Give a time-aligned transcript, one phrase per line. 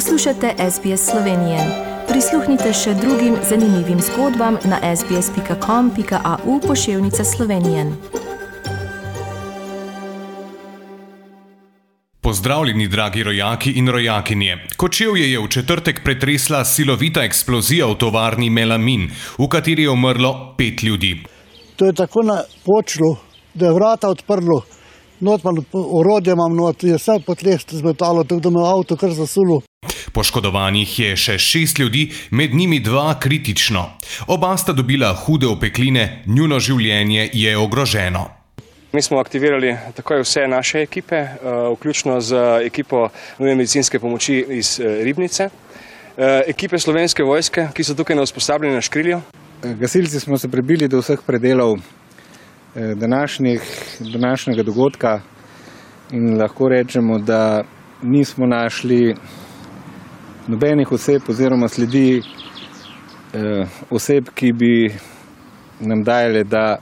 [0.00, 1.58] Poslušate SBS Slovenije.
[2.08, 7.84] Prisluhnite še drugim zanimivim zgodbam na sbsp.com.au pošiljka Slovenije.
[12.20, 14.56] Pozdravljeni, dragi rojaki in rojakinje.
[14.76, 20.82] Kočevje je v četrtek pretresla silovita eksplozija v tovarni Melamin, v kateri je umrlo pet
[20.82, 21.18] ljudi.
[21.76, 23.16] To je tako na počlu,
[23.54, 24.62] da je vrata odprlo,
[25.20, 29.12] not pa orodje imam, not je vse potrest z metalo, tako da me avto kar
[29.12, 29.60] zasulo.
[30.12, 33.86] Poškodovanih je še šest ljudi, med njimi dva kritično.
[34.26, 38.26] Oba sta dobila hude opekline, njuno življenje je ogroženo.
[38.92, 41.36] Mi smo aktivirali takoj vse naše ekipe, eh,
[41.76, 42.36] vključno z
[42.66, 48.22] ekipo nujne medicinske pomoči iz eh, Ribnice, eh, ekipe slovenske vojske, ki so tukaj na
[48.26, 49.20] usposabljanju na škrilju.
[49.62, 51.76] Gasilci smo se prebili do vseh predelov
[52.74, 53.60] današnjih,
[54.00, 55.20] današnjega dogodka
[56.12, 57.62] in lahko rečemo, da
[58.02, 59.14] nismo našli
[60.48, 62.22] nobenih oseb oziroma sledi
[63.90, 64.72] oseb, ki bi
[65.80, 66.78] nam dajale, da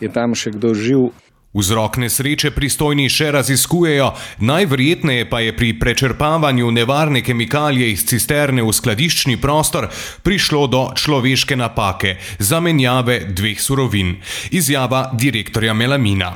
[0.00, 1.10] je tam še kdo živ.
[1.50, 4.12] Vzrok nesreče pristojni še raziskujejo,
[4.46, 9.88] najverjetneje pa je pri prečrpavanju nevarne kemikalije iz cisterne v skladiščni prostor
[10.22, 14.14] prišlo do človeške napake, zamenjave dveh surovin.
[14.54, 16.30] Izjava direktorja Melamina.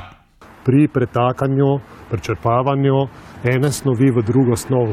[0.67, 1.79] Pri pretakanju,
[2.11, 3.07] prečrpavanju
[3.47, 4.91] ene snovi v drugo snov,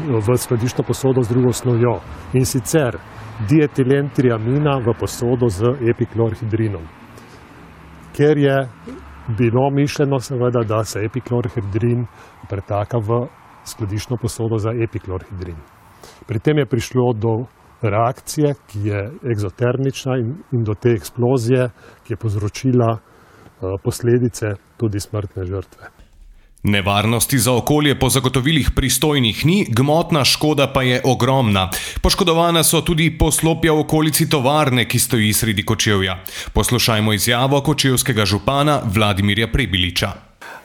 [0.00, 2.00] v skladiščno posodo z drugo snovjo
[2.34, 2.98] in sicer
[3.48, 6.84] dietilen triamina v posodo z epiklorhidrinom.
[8.16, 8.56] Ker je
[9.38, 12.06] bilo mišljeno, seveda, da se epiklorhidrin
[12.48, 13.26] pretaka v
[13.64, 15.56] skladiščno posodo za epiklorhidrin.
[16.26, 17.34] Pri tem je prišlo do
[17.82, 21.68] reakcije, ki je eksotermična in, in do te eksplozije,
[22.04, 23.00] ki je povzročila uh,
[23.84, 26.05] posledice tudi smrtne žrtve.
[26.66, 31.70] Nevarnosti za okolje po zagotovilih pristojnih ni, gmotna škoda pa je ogromna.
[32.02, 36.18] Poškodovana so tudi poslopja v okolici tovarne, ki stoji sredi kočevja.
[36.52, 40.12] Poslušajmo izjavo kočevskega župana Vladimirja Prebiliča.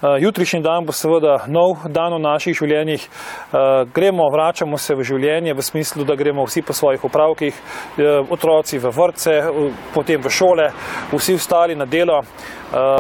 [0.01, 3.03] Eh, jutrišnji dan bo seveda nov dan v naših življenjih.
[3.06, 8.25] Eh, gremo, vračamo se v življenje v smislu, da gremo vsi po svojih upravkih, eh,
[8.29, 9.31] otroci v vrtce,
[9.94, 10.72] potem v šole,
[11.13, 12.23] vsi ostali na delo.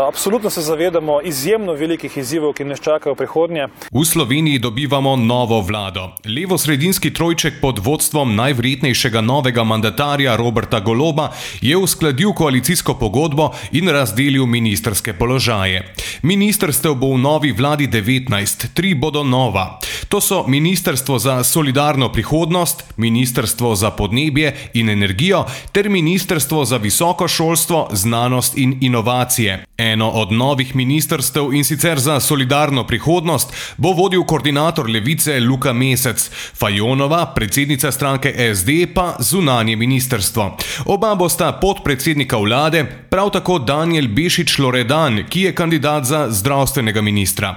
[0.07, 3.67] Absolutno se zavedamo izjemno velikih izzivov, ki nas čakajo v prihodnje.
[3.91, 6.09] V Sloveniji dobivamo novo vlado.
[6.25, 11.29] Levo-sredinski trojček pod vodstvom najvrednejšega novega mandatarja Roberta Goloba
[11.61, 15.93] je uskladil koalicijsko pogodbo in razdelil ministerske položaje.
[16.21, 19.79] Ministrstev bo v novi vladi 19, tri bodo nova.
[20.09, 27.27] To so Ministrstvo za solidarno prihodnost, Ministrstvo za podnebje in energijo ter Ministrstvo za visoko
[27.27, 29.60] šolstvo, znanost in inovacije.
[29.77, 36.29] Eno od novih ministrstev in sicer za solidarno prihodnost bo vodil koordinator levice Luka Mesec,
[36.59, 40.57] Fajonova, predsednica stranke SD pa zunanje ministrstvo.
[40.85, 47.55] Oba bosta podpredsednika vlade, prav tako Daniel Bešič Loredan, ki je kandidat za zdravstvenega ministra.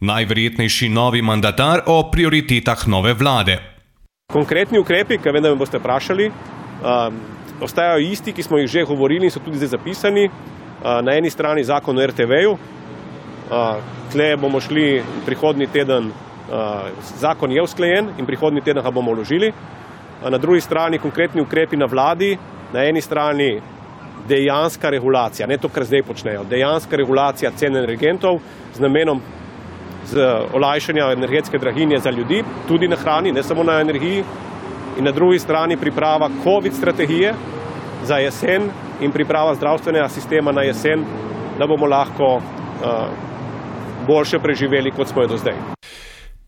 [0.00, 3.58] Najverjetnejši novi mandatar o prioritetah nove vlade.
[4.32, 7.20] Konkretni ukrepi, ki vem, da me boste vprašali, um,
[7.60, 10.30] ostajajo isti, ki smo jih že govorili in so tudi zdaj zapisani.
[10.84, 12.56] Na eni strani zakon o RTV-ju,
[14.12, 16.08] tle bomo šli prihodni teden,
[17.20, 19.52] zakon je usklajen in prihodni teden ga bomo vložili.
[20.24, 22.38] Na drugi strani konkretni ukrepi na vladi,
[22.72, 23.60] na eni strani
[24.28, 28.40] dejanska regulacija, ne to, kar zdaj počnejo, dejanska regulacija cen energentov
[28.74, 29.20] z namenom
[30.06, 34.24] z olajšanja energetske draginje za ljudi, tudi na hrani, ne samo na energiji,
[34.98, 37.34] in na drugi strani priprava COVID strategije
[38.04, 41.04] za jesen in priprava zdravstvenega sistema na jesen,
[41.58, 42.42] da bomo lahko uh,
[44.06, 45.79] boljše preživeli, kot smo jo do zdaj.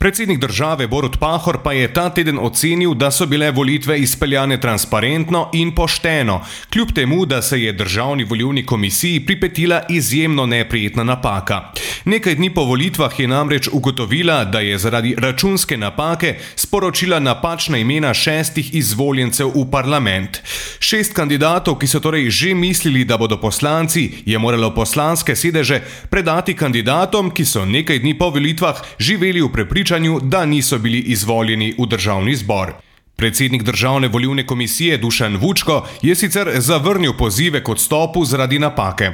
[0.02, 5.50] Predsednik države Borut Pahor pa je ta teden ocenil, da so bile volitve izpeljane transparentno
[5.52, 6.40] in pošteno,
[6.72, 11.70] kljub temu, da se je državni volivni komisiji pripetila izjemno neprijetna napaka.
[12.04, 18.15] Nekaj dni po volitvah je namreč ugotovila, da je zaradi računske napake sporočila napačna imena
[18.15, 20.42] šestih izvoljencev v parlament.
[20.78, 25.80] Šest kandidatov, ki so torej že mislili, da bodo poslanci, je moralo poslanske sedeže
[26.10, 30.98] predati kandidatom, ki so nekaj dni po volitvah živeli v prepričanju, prepričanju, da niso bili
[30.98, 32.72] izvoljeni v državni zbor.
[33.16, 39.12] Predsednik državne volilne komisije Dušan Vučko je sicer zavrnil pozive k odstopu zaradi napake.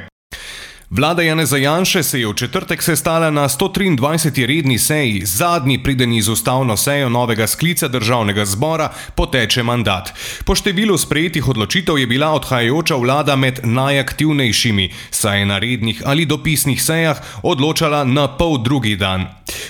[0.89, 4.45] Vlada Janeza Janše se je v četrtek sestala na 123.
[4.45, 10.13] redni seji, zadnji prideni z ustavno sejo novega sklica državnega zbora, poteče mandat.
[10.45, 16.25] Po številu sprejetih odločitev je bila odhajajoča vlada med najaktivnejšimi, saj je na rednih ali
[16.25, 19.27] dopisnih sejah odločala na pol drugi dan.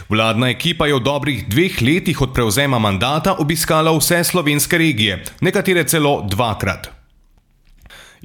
[0.09, 5.83] Vladna ekipa je v dobrih dveh letih od prevzema mandata obiskala vse slovenske regije, nekatere
[5.83, 6.89] celo dvakrat.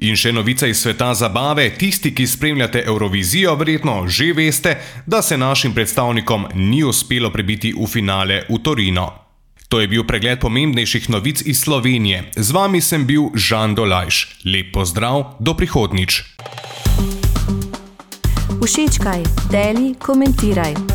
[0.01, 5.37] In še novica iz sveta zabave, tisti, ki spremljate Eurovizijo, verjetno že veste, da se
[5.37, 9.05] našim predstavnikom ni uspelo prebiti v finale v Torino.
[9.69, 12.33] To je bil pregled pomembnejših novic iz Slovenije.
[12.35, 14.41] Z vami sem bil Žan Dolajš.
[14.45, 16.23] Lep pozdrav, do prihodnič.
[18.65, 19.21] Všečkaj,
[19.53, 20.94] deli, komentiraj.